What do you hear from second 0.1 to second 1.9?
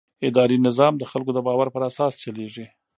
اداري نظام د خلکو د باور پر